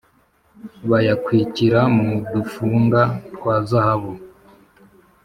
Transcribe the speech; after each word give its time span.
bayakwikira 0.89 1.81
mu 1.95 2.09
dufunga 2.33 3.01
twa 3.35 3.55
zahabu 3.69 4.13